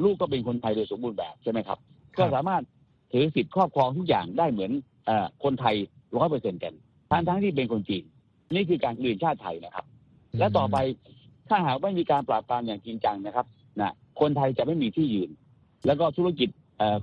[0.04, 1.80] ลูกก็เป็นคนไทยโดยสมบูรณ์แบบใช่ไหมครับ
[2.18, 2.64] ก็สามารถ
[3.12, 4.72] ถือสิทธิ์ครอบครองทุกอย่างได้เหมือน
[5.10, 5.12] อ
[5.44, 5.76] คนไทย
[6.18, 6.74] ร้อยเปอร์เซ็นต์กัน
[7.12, 8.04] ทั้งทั้งที่เป็นคนจีน
[8.54, 9.86] นี่คือการลืนชาติไทยนะครับ
[10.40, 10.78] และต่อไป
[11.50, 13.46] ถ้าหากไม่มีการปราบปรามอย่างจริงจังนะครับ
[13.82, 15.30] นะคนไทยจะไม่มีที่ยืน
[15.86, 16.50] แล้วก็ธุรกิจ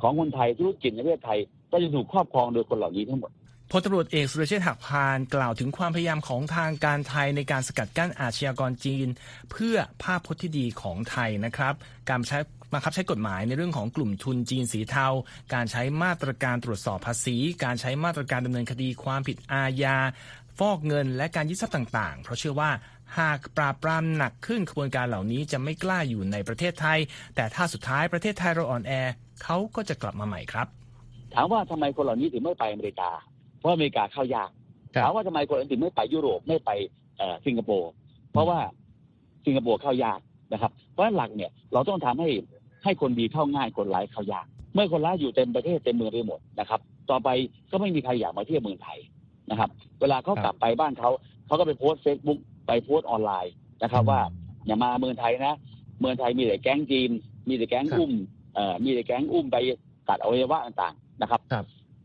[0.02, 1.38] ของคนไทยธุรกิจในประเทศไทย
[1.72, 3.30] ก็จะถูกครอบครองโดยคนเหล่านี้ทั้งหมด
[3.70, 9.08] พลตำรวจเอกสุรเชษฐ์หักพานกล่าวถึงความพยายามของทางการไทยในการสกัดกั้นอาชญากรจีน
[9.50, 11.74] เพื่อภาพพจน์ที่ดีของไทยนะครับ
[12.10, 12.38] การใช้
[12.72, 15.06] บังคับใช้กฎหมายในเรื่องของกลุ่มทุนจีนสีเทา
[15.54, 19.96] การใช้มาตรการตรวจสอบภาษี การใช้มาตรการดำเนินคดีความผิดอาญา
[20.58, 22.70] ฟอกเงินและการยึดทรัพย์ต่าง ๆ เพราะเชื่อว่า
[23.18, 26.98] หากปราบปรามหนักขึ้นขบวนการเหล่านี้จะไม่กล้าอยู่ในประเทศไทย
[27.36, 28.92] แต่ถ้าสุดท้ายประเทศไทยเราอ่อนแอ
[29.42, 30.66] เขาก็จะกลับมาใหม่ครับ
[31.34, 33.10] ถามว่าทำไมคนเหล่านี้ถึงไม่ไปอเมริกา
[33.58, 34.50] เพราะอเมริกาเข้ายาก
[35.02, 36.70] ถามว่าทำไมคนอื่นถึงไม่ไปยุโรปไม่ไป
[37.46, 37.90] สิงคโปร์
[38.32, 38.58] เพราะว่า
[39.46, 40.20] สิงคโปร์เข้ายาก
[40.52, 42.28] นะครับ เพราะหลักเนี่ยเราต้องทำให้
[42.84, 47.28] ให้คนดีเข้าง่ายคนร้ายเข้ายาก เมื่อคนร้ายอยู่เต็มประเทศเต็มเมืองไปหมดนะครับ ต่อไป
[47.70, 48.98] ก็ไม่มีใครอยากมาเที่ยวเมืองไทย
[49.50, 51.10] นะครับ เวลาเขากลับไปบ้านเขา
[51.46, 54.20] เขาก็ไปโพสเฟซบุ๊กไปโพสออนไลน์นะครับ ว่า
[54.66, 55.54] อย่ามาเมืองไทยนะ
[56.00, 57.10] เมืองไทยมีแต่แก๊งจีน
[57.48, 58.12] มีแต่แก๊งอุ้ม
[58.54, 59.56] เอ่อมีแต่แก๊งอุ้มไป
[60.08, 61.40] ตัดอวัยวะต่างๆนะครับ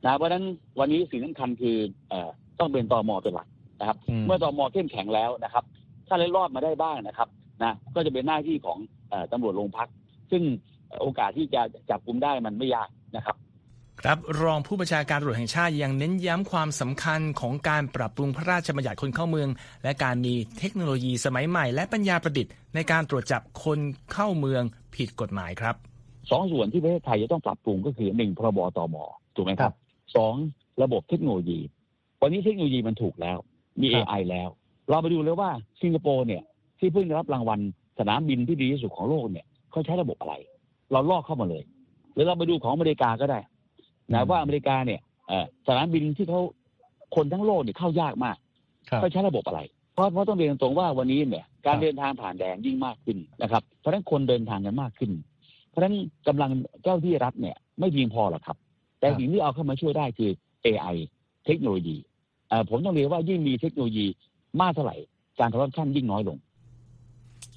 [0.06, 0.46] นะเพราะฉะนั้น
[0.80, 1.78] วันนี้สิ่งสำคัญคือ
[2.10, 2.13] เอ
[2.60, 3.48] ต้องเป็นตอมอเป็นหลัก
[3.80, 5.63] นะครับ เมื่อตอมอเข้มแข็งแล้วนะครับ
[6.08, 7.30] ถ้าเล่นรอดมาได้บ้างนะครับ
[7.63, 8.78] นะก็จะเป็นหน้าที่ของ
[9.32, 9.89] ตำรวจโรงพัก
[10.32, 10.44] ซึ่ง
[11.02, 13.36] โอกาสที่จะจับกุมได้มันไม่ยากนะครับ
[14.02, 19.50] ครับรองผู้บัญชาการตำรวจแห่งชาติยังเน้นย้ำความสำคัญของการปรับปรุงพระราชบัญญัติคนเข้าเมือง
[19.84, 23.80] และการมีเทคโนโลยีสมัยใหม่ และปัญญาประดิษฐ์ในการตรวจจับคน
[24.13, 24.63] เข้าเมือง
[24.96, 25.76] ผิดกฎหมายครับ
[26.32, 28.96] สองส่วนที่ประเทศไทยจะต้องปรับปรุงก็คือหนึ่งพรบตม
[29.36, 29.74] ถูกไหมครับ
[30.15, 30.34] สอง
[30.84, 31.60] ระบบเทคโนโลยี
[32.21, 33.38] วันนี้เทคโนโลยีมันถูกแล้ว
[33.82, 34.49] มี AI แล้ว
[34.89, 35.49] เราไปดูเลยว่า
[35.82, 36.43] สิงคโปร์เนี่ย
[36.80, 37.60] ที่เพิ่งได้รับรางวัล
[37.99, 40.36] สนามบินที่ดีที่สุดของโลกเนี่ยเขาใช้ระบบอะไร
[40.91, 41.63] เราลอกเข้ามาเลย
[42.13, 43.39] หรือเราไปดูของอเมริกาก็ได้
[44.13, 44.99] นะว่าอเมริกาเนี่ย
[45.67, 46.41] สนามบินที่เขา
[47.15, 48.38] คนทั้งโลกเนี่ยเข้ายากมาก
[48.99, 49.62] เขาใช้ระบบอะไร
[49.93, 55.12] เพราะเพราะต้องเรียนตรงว่าวันนี้เนี่ยการเดินทางผ่านแดนยิ่งมากขึ้นนะครับ เพราะฉะนั้นคนเดินทางกันมากขึ้น
[55.69, 55.95] เพราะฉะนั้น
[56.28, 56.49] กำลัง
[56.84, 58.58] เจ้าที่รัฐเนี่ยไม่เพียงพอหรอกครับ
[59.04, 60.32] แต่สิ่งที่เอาเข้ามาช่วยได้คือ
[60.66, 60.96] AI
[61.46, 61.98] เทคโนโลยี
[62.70, 64.08] ผมต้องเรียนว่ายิ่งมีเทคโนโลยี
[64.62, 64.98] มากเท่าไหร่
[65.39, 66.38] การคอร์รัปชันยิ่งน้อยลง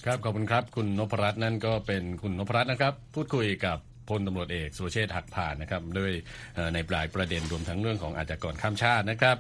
[0.05, 3.79] ครับขอบคุณครับ คุณนพรัตน์นั่นก็เป็นคุณนพรัตน์นะครับ พูดคุยกับ
[4.09, 6.13] พลตำรวจเอกสุรเชษฐ์หักผ่านนะครับด้วย
[6.75, 9.37] ในปลายประเด็นรวมทั้งเรื่องของอาชญากรข้ามชาตินะครับ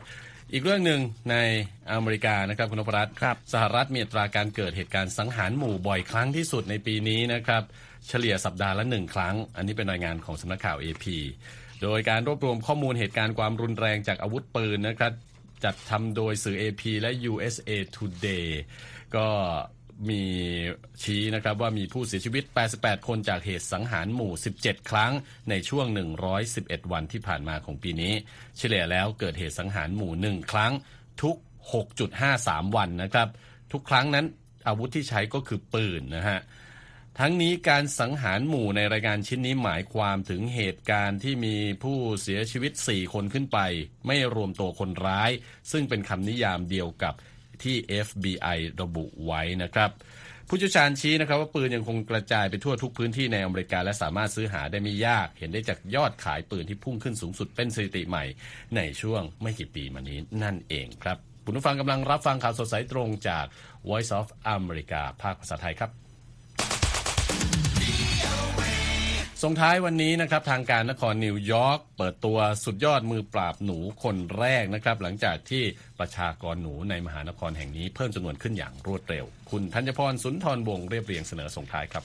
[0.52, 1.36] อีกเรื่องหนึ่งใน
[1.92, 3.14] อเมริกานะครับคุณนพรัตน์
[3.52, 7.62] สหรัฐมีอัตราการเกิดเหตุการณ์สังหารหมู่บ่อยครั้งที่สุดในปีนี้นะครับ
[8.08, 11.04] เฉลี่ยสัปดาห์ละหนึ่งครั้ง อันนี้เป็นรายงานของสำนักข่าว AP
[11.82, 15.12] โดยการรวบรวมข้อมูลเหตุการณ์ความรุนแรงจากอาวุธปืนนะครับ
[15.64, 18.46] จัดทำโดยสื่อ AP และ USA Today
[19.16, 19.26] ก็
[20.10, 20.22] มี
[21.02, 22.44] ชี้นะครับว่ามีผู้เสียชีวิต
[22.76, 25.12] 88 คนจากเหตุสังหารหมู่ 17 ครั้ง
[25.50, 25.86] ในช่วง
[26.38, 28.12] 111 วันที่ผ่านมาของปีนี้
[28.58, 30.72] เฉลี่ยแล้วเกิดเหตุสังหารหมู่ 1 ครั้ง
[31.22, 31.36] ทุก
[32.06, 33.28] 6.53 วันนะครับ
[33.72, 34.26] ทุกครั้งนั้น
[34.68, 36.40] อาวุธที่ใช้ก็คือปืนนะฮะ
[37.20, 43.58] ทั้งนี้การสังหารหมู่ในรายงานชิ้นนี้หมายความถึงเหตุการณ์ที่มีผู้เสียชีวิต 4 คนขึ้นไป
[44.06, 45.30] ไม่รวมตัวคนร้าย
[45.72, 47.14] ซึ่งเป็นคำนิยามเดียวกับ
[47.62, 47.76] ที่
[48.06, 49.90] FBI ระบุไว้นะครับ
[50.48, 58.24] ผู้เชี่ยวชาญชี้นะครับว่าปืนยังคงกระจายไปทั่วทุกพื้นที่ในอเมริกา และสามารถซื้อหาได้ไม่ยาก เห็นได้จากยอดขายปืนที่พุ่งขึ้นสูงสุดเป็นสถิติใหม่
[58.76, 63.46] ในช่วงไม่กี่ปีมานี้นั่นเองครับคุณผู้ฟังกำลังรับฟังข่าวสดสายตรงจาก
[63.88, 66.05] Voice of America ภาคภาษาไทยครับ
[69.42, 75.62] ส่งท้ายวันนี้นะครับทางการนครนิวยอร์กเปิดตัวสุดยอดมือปราบหนูคนแรกนะครับ หลังจากที่
[75.98, 82.04] ประชากรหนูในมหานครแห่งนี้เพิ่มจำนวนขึ้นอย่างรวดเร็ว คุณธัญพรสุนทรวงศ์เรียบเรียงเสนอส่งท้ายครับ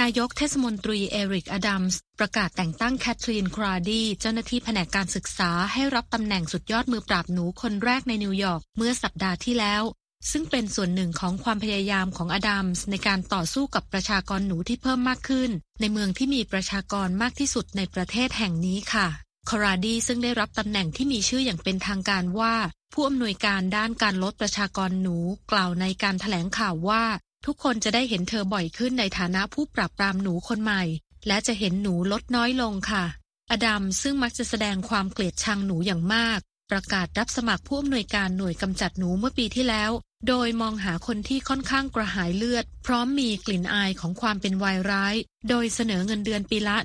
[0.00, 9.82] นายกเทศมนตรีเอริกอดัมส์ประกาศแต่งตั้งแคทรีนคราดีเจ้าหน้าที่แผนกการศึกษาให้รับตำแหน่งสุดยอดมือปราบหนูคนแรกในนิวยอร์กเมื่อสัปดาห์ที่แล้ว
[10.30, 19.08] ซึ่งเป็นส่วนหนึ่งของความพยายามของอดัมส์ในการต่อสู้กับประชากรหนูที่เพิ่มมากขึ้น ในเมืองที่มีประชากรมากที่สุดในประเทศแห่งนี้ค่ะ
[19.48, 22.54] คอราดีซึ่งได้รับตำแหน่งที่มีชื่ออย่างเป็นทางการว่า
[22.92, 25.16] ผู้อำนวยการด้านการลดประชากรหนู
[25.52, 27.04] กล่าวในการถแถลงข่าวว่า
[27.46, 30.82] ทุกคนจะได้เห็นเธอบ่อยขึ้นในฐานะผู้ปราบปรามหนูคนใหม่
[31.26, 33.04] และจะเห็นหนูลดน้อยลงค่ะ
[33.50, 36.38] อดัมซึ่งมักจะแสดงความเกลียดชังหนูอย่างมาก
[36.70, 39.90] ประกาศรับสมัครผู้อำนวยการหน่วยกำจัดหนูเมื่อปีที่แล้ว
[40.28, 45.14] โดยมองหาคนที่ค่อนข้างกระหายเลือด พร้อมมีกลิ่นอายของความเป็นวายร้าย
[45.48, 46.76] โดยเสนอเงินเดือนปีละ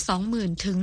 [0.00, 0.76] 120,000 ถึง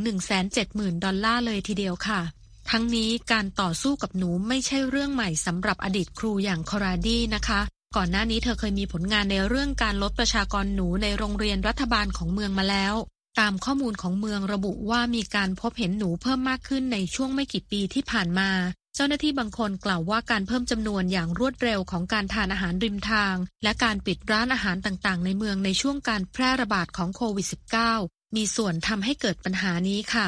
[0.49, 2.21] 170,000 ดอลลาร์เลยทีเดียวค่ะ
[2.69, 7.61] ทั้งนี้การต่อสู้กับหนูไม่ใช่เรื่องใหม่สำหรับอดีตครูอย่างคอราดีนะคะ
[7.95, 12.95] ก่อนหน้านี้เธอเคยมีผลงานในเรื่องการลดประชากรหนูในโรงเรียนรัฐบาลของเมืองมาแล้ว
[13.39, 18.49] ตามข้อมูลของเมืองระบุว่ามีการพบเห็นหนูเพิ่มมากขึ้นในช่วงไม่กี่ปีที่ผ่านมา
[18.95, 27.47] เจ้าหน้าที่บางคนกล่าวว่าการเพิ่มจำนวนอย่างรวดเร็วของการทานอาหารริมทาง และการปิดร้านอาหารต่างๆ ในเมืองในช่วงการแพร่ระบาดของโควิด
[27.91, 30.27] -19 มีส่วนทำให้เกิดปัญหานี้ค่ะ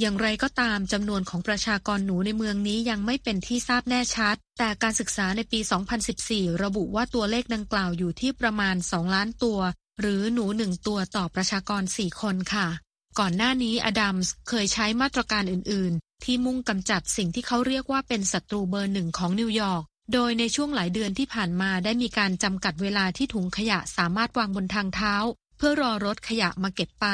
[0.00, 5.60] อย่างไรก็ตามจำนวนของประชากรหนูในเมืองนี้ยังไม่เป็นที่ทราบแน่ชัด แต่การศึกษาในปี
[6.10, 9.60] 2014 ระบุว่าตัวเลขดังกล่าวอยู่ที่ประมาณ 2 ล้านตัว
[10.00, 12.68] หรือหนูหนึ่งตัวต่อประชากร 4 คนค่ะ
[13.20, 25.14] ก่อนหน้านี้อดัมส์เคยใช้มาตรการอื่น ๆ ที่มุ่งกำจัดสิ่งที่เขาเรียกว่าเป็นศัตรูเบอร์หนึ่งของนิวยอร์ก โดยในช่วงหลายเดือนที่ผ่านมาได้มีการจำกัดเวลาที่ถุงขยะสามารถวางบนทางเท้า
[25.56, 27.06] เพื่อรอรถขยะมาเก็บไป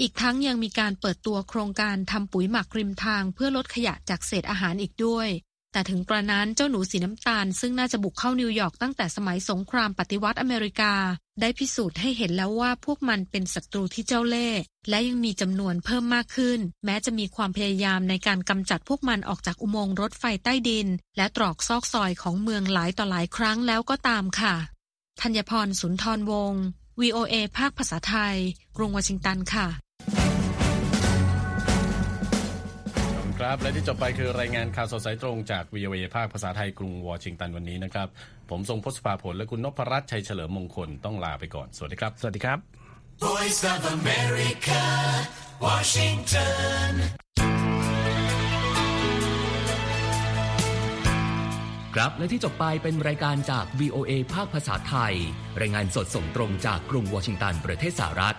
[0.00, 5.28] อีกทั้งยังมีการเปิดตัวโครงการทำปุ๋ยหมักริมทางเพื่อลดขยะจากเศษอาหารอีกด้วย
[5.72, 10.94] แต่ถึงกระนั้นเจ้าหนูสีน้ำตาล ซึ่งน่าจะบุกเข้านิวยอร์กตั้งแต่สมัยสงครามปฏิวัติอเมริกา
[11.40, 24.54] ได้พิสูจน์ให้เห็นแล้วว่าพวกมันเป็นศัตรูที่เจ้าเล่ห์และยังมีจำนวนเพิ่มมากขึ้น แม้จะมีความพยายามในการกำจัดพวกมันออกจากอุโมงค์รถไฟใต้ดิน และตรอกซอกซอยของเมืองหลายต่อหลายครั้งแล้วก็ตามค่ะ
[25.20, 26.62] ธัญพรสุนทรวงศ์
[27.00, 28.36] VOA ภาคภาษาไทย
[28.76, 29.66] กรุงวอชิงตันค่ะ
[33.42, 38.08] ครับ และที่จบไปคือรายงานข่าวสดสายตรงจาก VOA ภาคภาษาไทยกรุงวอชิงตันวันนี้นะครับ
[38.50, 42.58] ผมทรงพศภาผลและคุณนพรัตน์ชัยเฉลิมมงคลต้องลาไปก่อน สวัสดีครับ สวัสดีครับ
[43.24, 44.82] Voice of America
[45.64, 46.92] Washington
[51.94, 55.14] ครับ และที่จบไปเป็นรายการจาก VOA ภาคภาษาไทย
[55.60, 58.38] รายงานสดส่งตรงจากกรุงวอชิงตันประเทศสหรัฐ